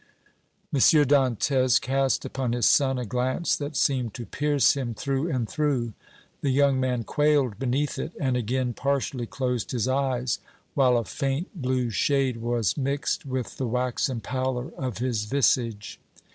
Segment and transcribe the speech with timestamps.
[0.73, 0.79] M.
[0.79, 5.93] Dantès cast upon his son a glance that seemed to pierce him through and through;
[6.41, 10.39] the young man quailed beneath it and again partially closed his eyes,
[10.73, 15.99] while a faint blue shade was mixed with the waxen pallor of his visage.